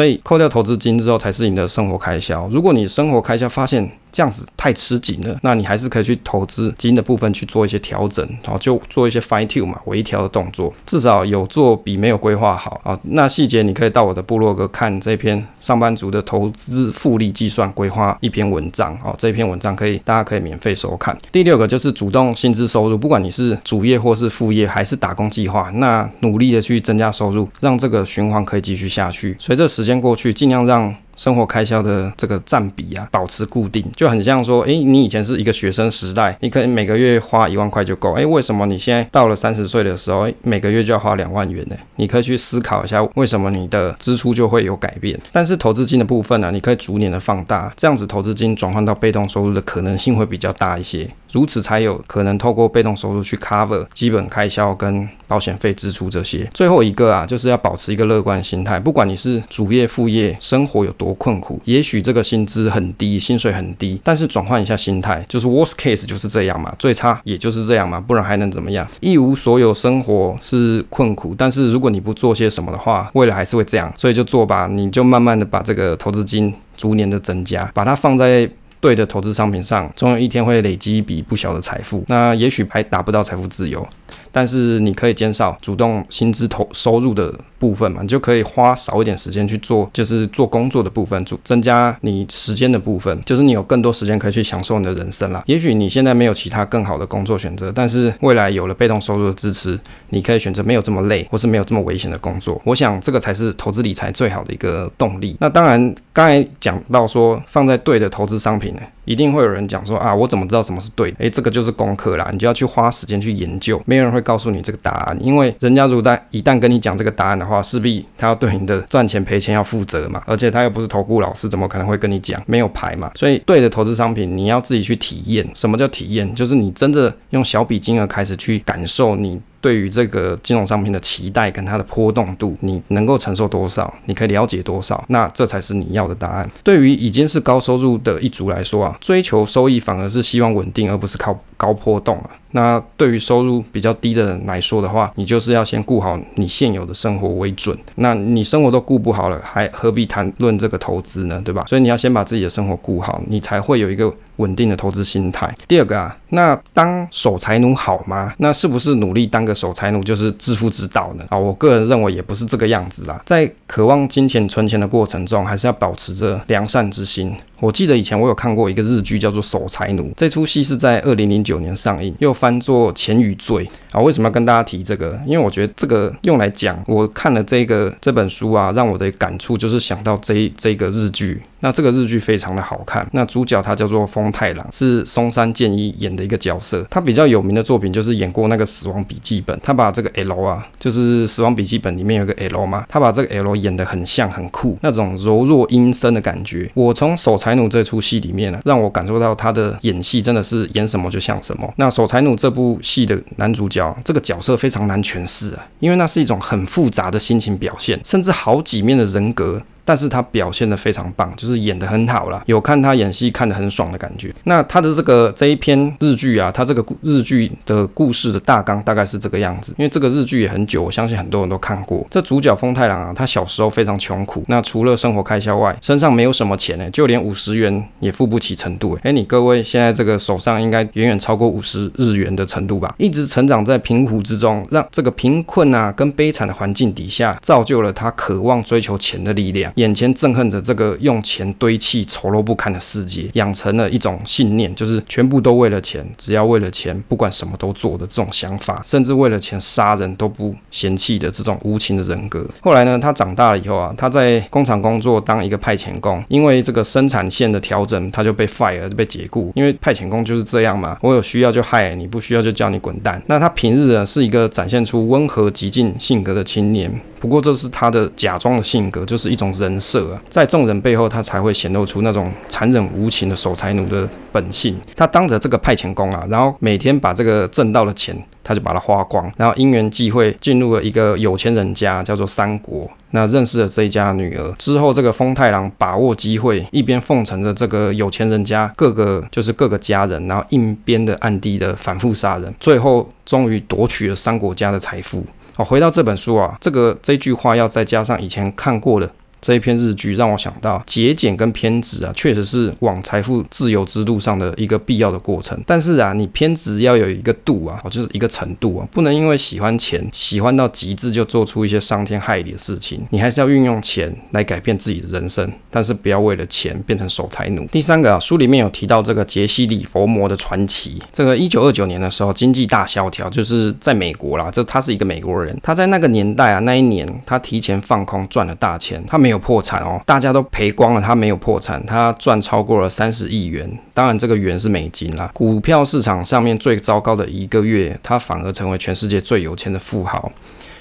[0.00, 2.48] 所以扣掉投资金之后，才是你的生活开销。
[2.48, 12.98] 如果你生活开销发现，这样子太吃紧了，那你还是可以去投资金的部分去做一些调整，然后就做一些 fine tune 嘛，微调的动作，至少有做比没有规划好啊。
[13.02, 21.16] 那细节你可以到我的部落格看这篇上班族的投资复利计算规划一篇文章哦，这篇文章可以大家可以免费收看。
[21.32, 29.36] 第六个就是主动薪资收入，不管你是主业或是副业还是打工计划，那努力的去增加收入，让这个循环可以继续下去。
[29.38, 41.76] 随着时间过去，尽量让生活开销的这个占比啊保持固定，就很像说，诶，你以前是一个学生时代，你可能每个月花一万块就够，诶，为什么你现在到了三十岁的时候，诶，每个月就要花两万元呢？
[41.96, 45.20] 你可以去思考一下，为什么你的支出就会有改变。
[45.30, 56.48] 但是投资金的部分呢、啊，你可以逐年的放大，这样子投资金转换到被动收入的可能性会比较大一些，如此才有可能透过被动收入去 cover 基本开销跟保险费支出这些。
[56.54, 68.86] 最后一个啊，就是要保持一个乐观心态，不管你是主业副业，生活有多困苦，也许这个薪资很低，薪水很低，但是转换一下心态，就是 worst case 就是这样嘛，最差也就是这样嘛，不然还能怎么样？
[69.00, 78.48] 一无所有，生活是困苦，但是如果你不做些什么的话，未来还是会这样，所以就做吧，你就慢慢的把这个投资金逐年的增加，把它放在
[78.80, 82.02] 对的投资商品上，总有一天会累积一笔不小的财富。
[82.08, 83.86] 那也许还达不到财富自由。
[84.32, 95.42] 但是你可以减少主动薪资投收入的部分嘛，你就可以花少一点时间去做，就是做工作的部分，增加你时间的部分，就是你有更多时间可以去享受你的人生啦。
[95.46, 102.60] 也许你现在没有其他更好的工作选择，但是未来有了被动收入的支持，你可以选择没有这么累或是没有这么危险的工作。
[102.64, 105.36] 我想这个才是投资理财最好的一个动力。
[105.40, 111.16] 那当然，刚才讲到说放在对的投资商品呢，一定会有人讲说啊，我怎么知道什么是对的？
[111.20, 114.20] 诶，这个就是功课啦，你就要去花时间去研究，没人会。
[114.30, 123.10] 告诉你这个答案，因为人家如果一旦跟你讲这个答案的话，势必他要对你的赚钱赔钱要负责嘛，而且他又不是投顾老师，怎么可能会跟你讲没有牌嘛？
[123.14, 125.48] 所以对的投资商品，你要自己去体验。
[125.54, 126.32] 什么叫体验？
[126.34, 129.40] 就是你真的用小笔金额开始去感受你。
[129.62, 133.92] 对于这个金融商品的期待跟它的波动度，你能够承受多少？
[134.06, 135.04] 你可以了解多少？
[135.08, 136.50] 那这才是你要的答案。
[136.64, 142.30] 对于已经是高收入的一族来说啊，追求收益反而是希望稳定，而不是靠高波动啊。
[142.52, 147.76] 那对于收入比较低的人来说的话，你就是要先顾好你现有的生活为准。
[147.96, 151.40] 那你生活都顾不好了，还何必谈论这个投资呢？
[151.44, 151.64] 对吧？
[151.66, 155.52] 所以你要先把自己的生活顾好，你才会有一个稳定的投资心态。
[155.68, 158.34] 第二个啊，那当守财奴好吗？
[158.38, 161.24] 那是不是努力当个守财奴就是致富之道呢？
[161.28, 163.22] 啊，我个人认为也不是这个样子啦。
[163.26, 167.34] 在渴望金钱存钱的过程中，还是要保持着良善之心。
[167.60, 173.64] 我记得以前我有看过一个日剧叫做《守财奴》，这出戏是在二零零九年上映，又翻作《钱与罪》
[173.96, 174.00] 啊。
[174.00, 175.20] 为什么要跟大家提这个？
[175.26, 181.42] 因为我觉得这个用来讲，我看了这个这本书啊，让我的感触就是想到这这个日剧。
[181.62, 183.06] 那这个日剧非常的好看。
[183.12, 186.82] 那主角他叫做丰太郎，是松山健一演的一个角色。
[186.88, 196.70] 他比较有名的作品就是演过那个《死亡笔记本》，他把这个 L 啊，就是《死亡笔记本》里面有个 L 嘛，他把这个 L 演得很像很酷，那种柔弱阴森的感觉。
[196.72, 201.70] 我从守财奴这出戏里面呢、让我感受到他的演戏真的是演什么就像什么。
[201.76, 209.62] 那守财奴这部戏的男主角，这个角色非常难诠释啊，因为那是一种很复杂的心情表现，甚至好几面的人格。
[209.84, 214.32] 但是他表现得非常棒，就是演得很好啦，有看他演戏看得很爽的感觉。
[214.44, 219.74] 那他的这个这一篇日剧啊，他这个日剧的故事的大纲大概是这个样子。
[219.78, 222.06] 因为这个日剧也很久，我相信很多人都看过。
[222.10, 228.98] 这主角丰太郎啊，他小时候非常穷苦，那除了生活开销外，身上没有什么钱呢，就连五十元也付不起程度。
[229.02, 232.94] 哎，你各位现在这个手上应该远远超过五十日元的程度吧？
[232.98, 239.69] 一直成长在贫苦之中，让这个贫困啊跟悲惨的环境底下，造就了他渴望追求钱的力量。
[239.76, 252.46] 眼前憎恨着这个用钱堆砌丑陋不堪的世界，养成了一种信念，就是全部都为了钱，只要为了钱，不管什么都做的这种想法，甚至为了钱杀人都不嫌弃的这种无情的人格。
[252.60, 259.52] 后来呢，他长大了以后啊，他在工厂工作当一个派遣工，因为这个生产线的调整，他就被 fire 被解雇。
[259.54, 263.22] 因为派遣工就是这样嘛，我有需要就害你，不需要就叫你滚蛋。
[263.26, 270.22] 那他平日呢是一个展现出温和极尽性格的青年，不过这是他的假装的性格，就是一种人设啊。
[270.28, 274.76] 在众人背后，他才会显露出那种残忍无情的守财奴的本性。
[274.96, 279.30] 他当着这个派遣工啊，然后每天把这个挣到的钱，他就把它花光。
[279.36, 282.90] 然后因缘际会进入了一个有钱人家，叫做三国。
[283.12, 295.24] 那认识了这一家女儿之后，这个丰太郎把握机会，一边奉承着这个有钱人家各个就是各个家人，然后一边的暗地的反复杀人，最后终于夺取了三国家的财富。
[295.56, 299.10] 好，回到这本书啊，这个这句话要再加上以前看过的。
[299.40, 305.58] 这一篇日剧让我想到节俭跟偏执啊，确实是往财富自由之路上的一个必要的过程。
[305.66, 313.00] 但是啊，你偏执要有一个度啊，就是一个程度啊，不能因为喜欢钱，喜欢到极致就做出一些伤天害理的事情。
[313.10, 317.64] 你还是要运用钱来改变自己的人生，但是不要为了钱变成守财奴。
[317.68, 321.00] 第三个啊，书里面有提到这个杰西·李佛摩的传奇。
[321.10, 324.50] 这个一九二九年的时候，经济大萧条，就是在美国啦。
[324.52, 329.29] 这他是一个美国人，他在那个年代啊，那一年他提前放空赚了大钱，他没。
[329.30, 333.70] 没有破产哦，大家都赔光了，他没有破产，他赚超过了三十亿元。
[333.94, 335.30] 当然，这个元是美金啦。
[335.32, 340.32] 股票市场上面最糟糕的一个月，他反而成为全世界最有钱的富豪。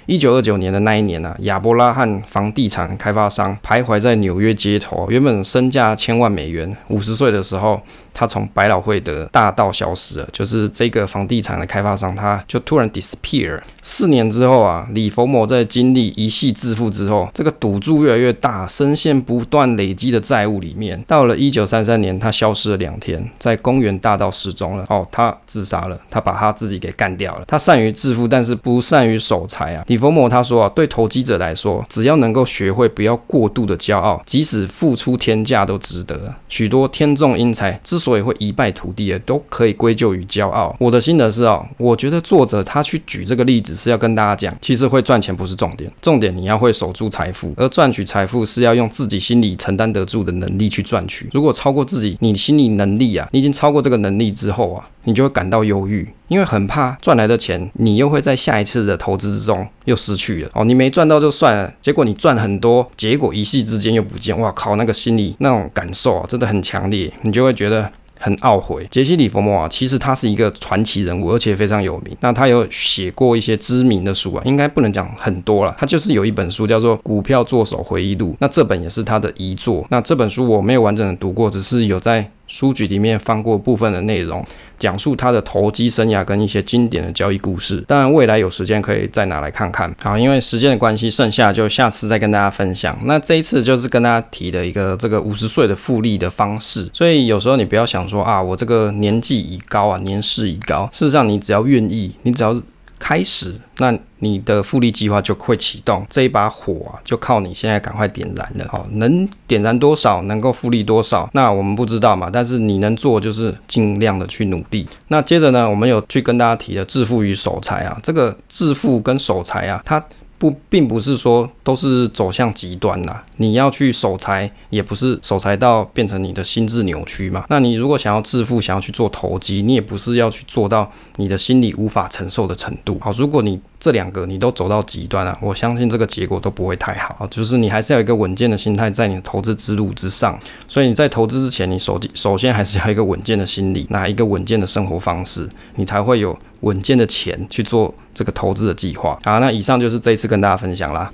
[0.07, 7.79] 一九二九年的那一年啊，亚伯拉罕房地产开发商徘徊在纽约街头，原本身价千万美元，五十岁的时候。
[8.19, 13.57] 他从百老汇的大道消失了，就是这个房地产的开发商，他就突然 disappear。
[13.81, 21.01] 四年之后啊，李佛摩在经历一系致富之后，这个赌注越来越大，深陷不断累积的债务里面。
[21.07, 24.85] 到了一九三三年，他消失了两天，在公园大道失踪了。
[24.89, 27.45] 哦，他自杀了，他把他自己给干掉了。
[27.47, 29.85] 他善于致富，但是不善于守财啊。
[29.87, 36.33] 李佛摩他说啊，对投机者来说，只要能够学会不要过度的骄傲，即使付出天价都值得。
[36.49, 40.75] 许多天纵英才之所以所以会一败涂地的，都可以归咎于骄傲。
[40.79, 51.29] 我的心得是哦，我觉得作者他去举这个例子是要跟大家讲，其实会赚钱不是重点，重点你要会守住财富，而赚取财富是要用自己心里承担得住的能力去赚取。
[51.33, 60.49] 如果超过自己，你心理能力啊，你已经超过这个能力之后啊，你就会感到忧郁，因为很怕赚来的钱，你又会在下一次的投资之中又失去了。
[60.55, 67.91] 哦，你没赚到就算了，结果你赚很多，结果一夕之间又不见，哇靠，那个心理那种感受啊，真的很强烈，你就会觉得。
[68.19, 72.15] 很懊悔，杰西·里佛莫啊，其实他是一个传奇人物，而且非常有名。
[72.19, 75.75] 那他有写过一些知名的书啊，应该不能讲很多了。
[75.79, 79.87] 他就是有一本书叫做《股票作手回忆录》，那这本也是他的遗作。
[79.89, 82.29] 那这本书我没有完整的读过，只是有在。
[82.49, 84.45] 书局里面放过部分的内容，
[84.77, 87.81] 讲述他的投机生涯跟一些经典的交易故事。
[87.87, 89.95] 当然，未来有时间可以再拿来看看。
[90.01, 92.97] 好，因为时间的关系，剩下就下次再跟大家分享。
[93.05, 96.89] 那这一次就是跟大家提的一个这个五十岁的复利的方式。
[96.93, 100.89] 所以有时候你不要想说啊，我这个年纪已高啊，年事已高。
[100.91, 102.61] 事实上，你只要愿意，你只要。
[102.99, 108.67] 开始，那你的复利计划就会启动，这一把火啊，就靠你现在赶快点燃了。
[108.69, 112.29] 好，能点燃多少，能够复利多少，那我们不知道嘛。
[112.31, 114.85] 但是你能做，就是尽量的去努力。
[115.07, 120.03] 那接着呢，我们有去跟大家提的致富与守财啊，这个致富跟守财啊，它。
[120.39, 123.23] 不，并不是说都是走向极端啦。
[123.37, 127.45] 你要去守财，也不是守财到变成你的心智扭曲嘛。
[127.49, 132.97] 那你如果想要致富，想要去做投机，你也不是要去做到你的心理无法承受的程度。
[133.01, 137.25] 好，如果你这两个你都走到极端了，我相信这个结果都不会太好。
[137.31, 140.37] 就是你还是要有一个稳健的心态在你的投资之路之上。
[140.67, 146.37] 所以你在投资之前，你首首先还是要一个稳健的心理，拿一个稳健的生活方式，你才会有。
[146.61, 149.17] 稳健的钱去做这个投资的计划。
[149.23, 151.09] 好，那以上就是这一次跟大家分享啦。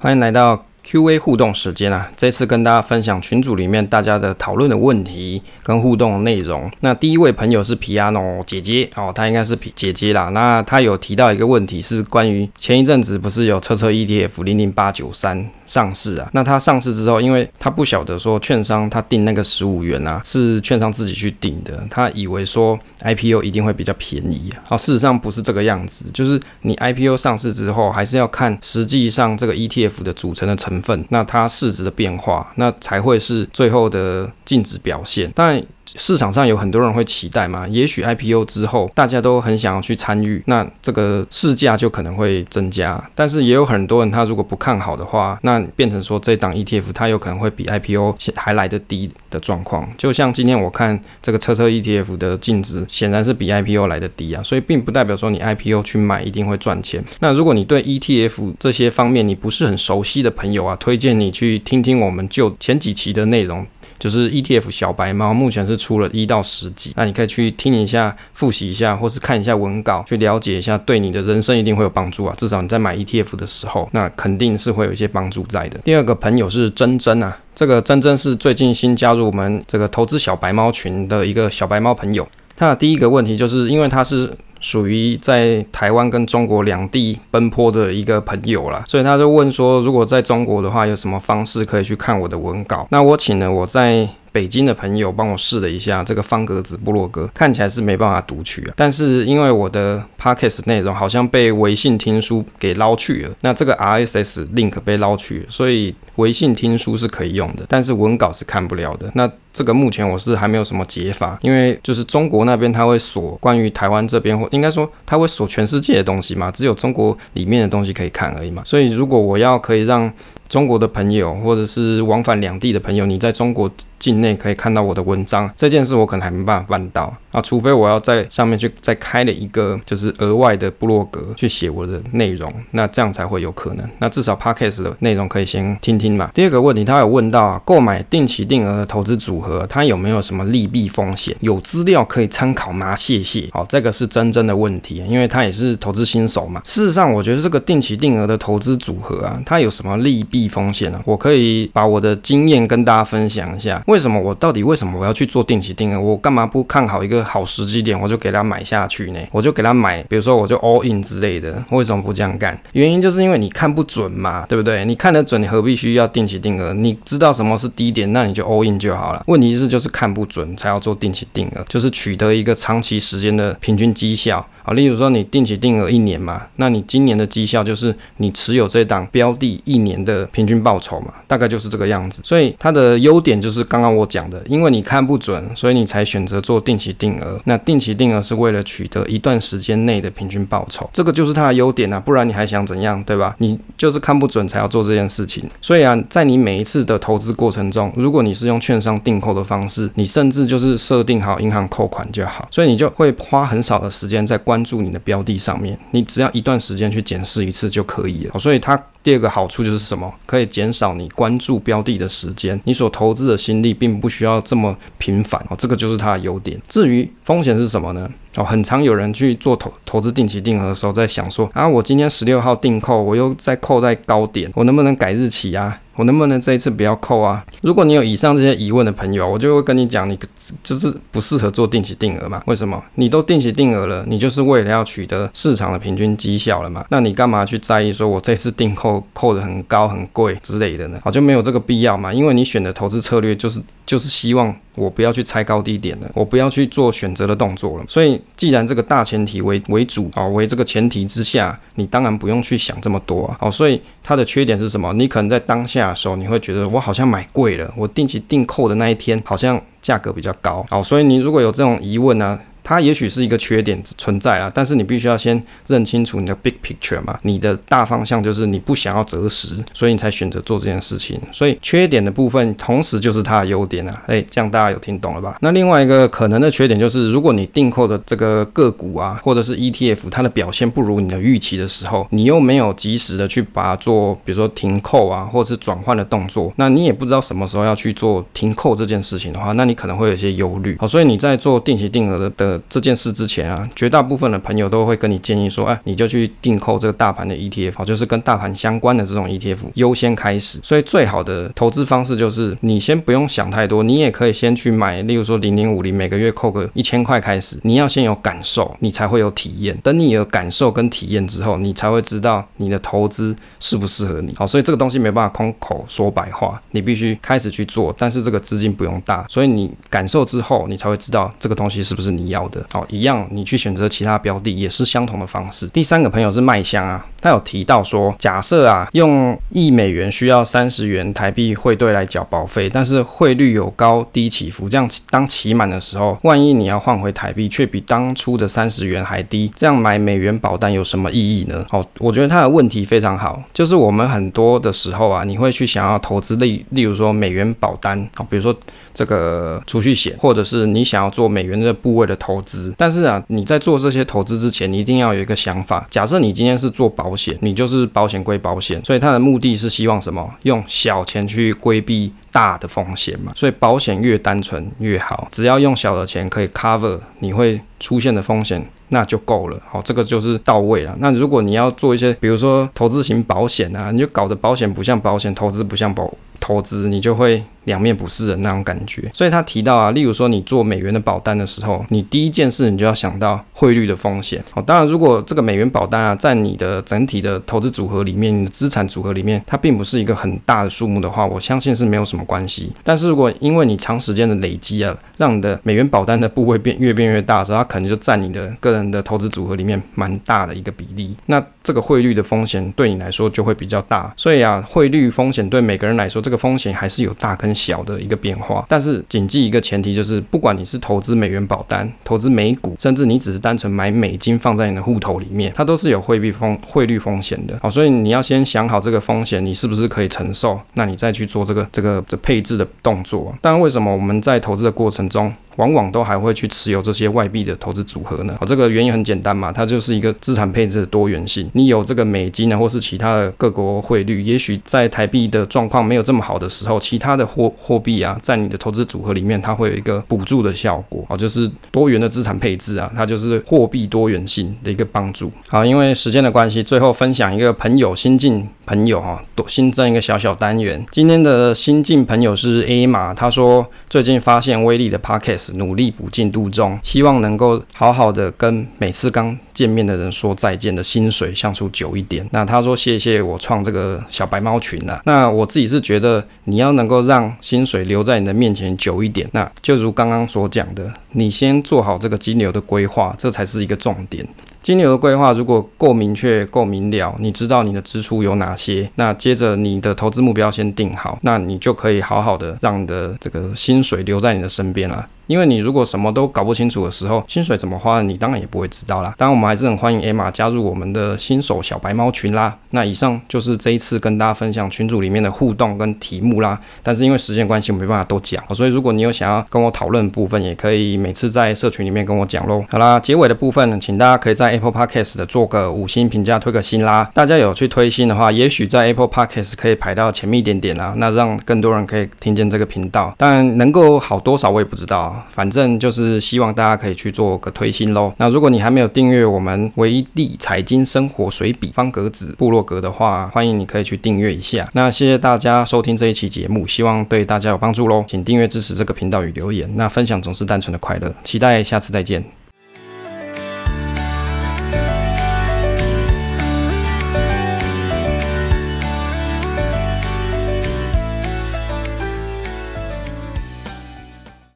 [0.00, 0.71] 欢迎来到。
[0.84, 6.68] Q&A 互动时间啊，这次跟大家分享群组里面大家的讨论的问题跟互动内容。
[6.80, 10.24] 那第一位朋友是 Piano 姐姐哦，她应该是皮姐姐啦。
[10.30, 16.28] 那她有提到一个问题，是关于前一阵子不是有车车 ETF 零零八九三上市啊？
[16.32, 24.76] 那它上市之后，因为他不晓得说券商他定那个十五元啊，是券商自己去定的，他以为说 IPO 一定会比较便宜啊。
[24.76, 30.71] 事实上不是这个样子，就是你 IPO 上市之后，还是要看实际上这个 ETF 的组成的成。
[30.72, 35.30] 成分，那它市值的变化，那才会是最后的净值表现。
[35.34, 35.62] 但。
[35.84, 43.02] 市场上有很多人会期待嘛，也许 IPO 之后大家都很想要去参与，那这个市价就可能会增加。
[43.14, 49.88] 但是也有很多人他如果不看好的话，那变成说这档 ETF 它有可能会比 IPO 还来得低的状况。
[49.98, 57.04] 就像今天我看这个车车 ETF 的净值显然是比 IPO 来得低啊，所以并不代表说你 IPO 去买一定会赚钱。
[57.20, 63.66] 那如果你对 ETF 这些方面你不是很熟悉的朋友啊，推荐你去听听我们就前几期的内容。
[64.02, 72.34] 就是 ETF 小白猫，目前是出了一到十集，那你可以去听一下、复习一下，或是看一下文稿，去了解一下，对你的人生一定会有帮助啊。
[72.36, 75.78] 至少你在买 ETF 的时候，那肯定是会有一些帮助在的。
[75.84, 82.28] 第二个朋友是珍珍啊，这个珍珍是最近新加入我们这个投资小白猫群的一个小白猫朋友。
[82.56, 84.28] 他的第一个问题就是因为他是。
[84.62, 92.86] 属于在台湾跟中国两地奔波的一个朋友啦，所以他就问说，如果在中国的话，有什么方式可以去看我的文稿？
[92.90, 98.72] 那我请了我在北京的朋友帮我试了一下这个方格子部落格，看起来是没办法读取啊。
[98.74, 109.10] 但是因为我的 Podcast 内容好像被微信听书给捞去了，那这个 RSS link 被捞去了，所以微信听书是可以用的，但是文稿是看不了的。
[109.14, 118.62] 那这个目前我是还没有什么解法，因为就是中国那边他会锁关于台湾这边，或应该说他会锁全世界的东西嘛，只有中国里面的东西可以看而已嘛。
[118.64, 120.10] 所以如果我要可以让
[120.52, 133.88] 中国的朋友或者是往返两地的朋友，你在中国境内可以看到我的文章，这件事我可能还没办法办到啊，除非我要在上面去再开了一个就是额外的部落格去写我的内容，那这样才会有可能。
[133.98, 136.30] 那至少 Podcast 的内容可以先听听嘛。
[136.34, 141.34] 第二个问题，他有问到啊，购买定期定额的投资组合，它有没有什么利弊风险？
[141.40, 142.94] 有资料可以参考吗？
[142.94, 143.48] 谢谢。
[143.52, 146.60] 好，这个是真正的问题，因为他也是投资新手嘛。
[146.64, 151.00] 事实上，我觉得这个定期定额的投资组合啊，它有什么利弊低风险呢？
[151.04, 153.80] 我可以把我的经验跟大家分享一下。
[153.86, 156.00] 为什么我到底为什么我要去做定期定额？
[156.00, 159.20] 我干嘛不看好一个好时机点，我就给他买下去呢？
[159.30, 162.60] 我就给他买，比如说我就 all in 之类的，为什么不这样干？
[162.72, 164.84] 原因就是因为你看不准嘛，对不对？
[164.84, 166.74] 你看得准，你何必需要定期定额？
[166.74, 169.22] 你知道什么是低点，那你就 all in 就好了。
[169.28, 174.44] 问题是就是看不准才要做定期定额，就是取得一个长期时间的平均绩效。
[174.64, 182.20] 好，例如说你定期定额一年嘛，那你今年的绩效就是你持有这档标的一年的平均报酬嘛，大概就是这个样子。
[182.24, 187.40] 所以它的优点就是刚刚我讲的，因为你看不准，所以你才选择做定期定额。
[187.44, 193.36] 那定期定额是为了取得一段时间内的平均报酬，这个就是它的优点啊，不然你还想怎样，对吧？
[193.38, 195.44] 你就是看不准才要做这件事情。
[195.60, 208.38] 所以啊，在你每一次的投资过程中，如果你是用券商定扣的方式，你甚至就是设定好银行扣款就好，所以你就会花很少的时间在关注你的标的上面，你只要一段时间去检视一次就可以了。
[208.38, 210.12] 所以它第二个好处就是什么？
[210.26, 215.56] 可以减少你关注标的的时间，你所投资的心力并不需要这么频繁哦。
[215.58, 216.60] 这个就是它的优点。
[216.68, 218.08] 至于风险是什么呢？
[218.36, 225.81] 哦，很常有人去做投投资定期定额的时候，在想说啊，我今天十六号定扣，我又再扣在高点，我能不能改日期啊？
[225.96, 227.44] 我能不能这一次不要扣啊？
[227.62, 230.18] 如果你有以上这些疑问的朋友，我就会跟你讲，你
[230.62, 232.42] 就是不适合做定期定额嘛？
[232.46, 232.82] 为什么？
[232.94, 236.84] 你都定期定额了，你就是为了要取得市场的平均绩效了嘛？
[236.88, 240.98] 那你干嘛去在意说我这次定扣扣的很高很贵之类的呢？
[241.02, 242.12] 好，就没有这个必要嘛？
[242.12, 247.84] 因为你选的投资策略就是就是希望我不要去猜高低点了，我不要去做选择的动作了。
[247.88, 253.36] 所以既然这个大前提为为主啊，为这个前提之下，你当然不用去想这么多啊。
[253.40, 254.92] 好，所以它的缺点是什么？
[254.92, 255.96] 你可能在当下的。
[256.02, 271.20] 时候你会觉得我好像买贵了，我定期定扣的那一天好像价格比较高，好，所以你如果有这种疑问呢、它也许是一个缺点存在啊，但是你必须要先认清楚你的 big picture 嘛，你的大方向就是你不想要择时，所以你才选择做这件事情。
[271.30, 275.36] 所以缺点的部分同时就是它的优点啊，诶，这样大家有听懂了吧？
[275.40, 290.76] 那另外一个可能的缺点就是，如果你订购的这个个股啊，或者是 ETF，它的表现不如你的预期的时候，你又没有及时的去把它做，比如说停扣啊，或者是转换的动作，那你也不知道什么时候要去做停扣这件事情的话，那你可能会有一些忧虑。
[290.78, 300.58] 好，所以你在做定期定额的的这件事之前啊，绝大部分的朋友都会跟你建议说，哎，你就去订购这个大盘的 ETF，好，就是跟大盘相关的这种 ETF 优先开始。
[300.62, 307.58] 所以最好的投资方式就是你先不用想太多，你也可以先去买，例如说零零五零，每个月扣个一千块开始。
[307.62, 309.76] 你要先有感受，你才会有体验。
[309.82, 314.34] 等你有感受跟体验之后，你才会知道你的投资适不适合你。
[314.36, 317.94] 好，所以这个东西没办法空口说白话，你必须开始去做。
[317.98, 322.66] 但是这个资金不用大，所以你感受之后，你才会知道这个东西是不是你要好的。
[322.72, 322.86] 好。
[322.88, 325.66] 一样，你去选择其他标的也是相同的方式。
[325.68, 341.64] 第三个朋友是卖香啊，他有提到说，假设啊，用一美元需要三十元台币汇兑来缴保费，但是汇率有高低起伏，这样当期满的时候，万一你要换回台币却比当初的三十元还低，这样买美元保单有什么意义呢？
[341.70, 348.52] 哦，我觉得他的问题非常好，就是我们很多的时候啊，你会去想要投资例，例如说美元保单啊，比如说
[348.92, 352.74] 这个储蓄险，或者是你想要做美元的部位的投资。
[352.76, 355.86] 但是啊，你在做这些投资之前，你一定要有一个想法。
[355.88, 360.26] 假设你今天是做保保险，你就是保险归保险，所以它的目的是希望什么？
[360.44, 363.30] 用小钱去规避大的风险嘛。
[363.36, 369.60] 所以保险越单纯越好，只要用小的钱可以 cover 你会出现的风险，那就够了。
[369.68, 370.96] 好，这个就是到位了。
[371.00, 376.10] 那如果你要做一些，比如说投资型保险啊，你就搞得保险不像保险，投资不像保
[376.42, 377.42] 投资，你就会。
[377.64, 384.42] 两面不是人那种感觉，所以他提到啊，例如说你做美元的保单的时候，你第一件事你就要想到汇率的风险。
[384.50, 392.72] 好，当然如果这个美元保单啊，在你的整体的投资组合里面，你的资产组合里面，它并不是一个很大的数目的话，我相信是没有什么关系。
[392.82, 401.14] 但是如果因为你长时间的累积啊，让你的美元保单的部位变越变越大的时候，它可能就占你的个人的投资组合里面蛮大的一个比例。
[401.26, 404.12] 那这个汇率的风险对你来说就会比较大。
[404.16, 408.64] 所以啊，汇率风险对每个人来说，这个风险还是有大跟小的一个变化。
[408.68, 417.58] 但是谨记一个前提，就是不管你是投资美元保单、投资美股，甚至你只是单纯买美金放在你的户头里面，它都是有汇率风汇率风险的。
[417.62, 420.60] 好，所以你要先想好这个风险，你是不是可以承受？
[420.74, 423.34] 那你再去做这个这个这配置的动作。
[423.40, 428.36] 但为什么我们在投资的过程中，往往都还会去持有这些外币的投资组合呢？
[428.40, 431.48] 哦，这个原因很简单嘛，它就是一个资产配置的多元性。
[431.52, 441.04] 你有这个美金啊，或是其他的各国汇率，也许在台币的状况没有这么好的时候，其他的货货币啊，在你的投资组合里面，它会有一个补助的效果。
[441.08, 445.30] 哦，就是多元的资产配置啊，它就是货币多元性的一个帮助。
[445.48, 450.84] 好，因为时间的关系，最后分享一个朋友新进朋友哈，多新增一个小小单元。
[450.90, 455.41] 今天的新进朋友是 A 马，他说最近发现威力的 Podcast。
[455.54, 462.26] 努力补进度中，希望能够好好的跟每次刚见面的人说再见的薪水相处久一点。
[462.32, 465.00] 那他说谢谢我创这个小白猫群啊。
[465.04, 474.26] 那我自己是觉得你要能够让薪水留在你的面前久一点，那就如刚刚所讲的，你先做好这个金流的规划，这才是一个重点。
[474.62, 485.06] 金牛的规划如果够明确、够明了，你知道你的支出有哪些，那接着你的投资目标先定好，那你就可以好好的让你的这个薪水留在你的身边了。
[485.28, 489.14] 因为你如果什么都搞不清楚的时候，薪水怎么花，你当然也不会知道啦。
[489.16, 492.54] 当然，我们还是很欢迎 Emma 加入我们的新手小白猫群啦。
[492.70, 496.60] 那以上就是这一次跟大家分享群组里面的互动跟题目啦。
[496.82, 502.62] 但是因为时间关系，我没办法都讲，所以如果你有想要跟我讨论的部分，也可以每次在社群里面跟我讲喽。
[502.68, 507.10] 好啦，结尾的部分，请大家可以在 Apple Podcast 的做个五星评价，推个新啦。
[507.12, 513.14] 大家有去推新的话，也许在 Apple Podcast 可以排到前面一点点啦，那让更多人可以听见这个频道。
[513.18, 518.12] 但能够好多少我也不知道，反正就是希望大家可以去做个推新喽。
[518.18, 524.68] 那如果你还没有订阅我们威利财经生活随笔方格子部落格的话，欢迎你可以去订阅一下。
[524.74, 528.04] 那谢谢大家收听这一期节目，希望对大家有帮助喽。
[528.06, 529.70] 请订阅支持这个频道与留言。
[529.76, 532.41] 那分享总是单纯的快乐，期待下次再见。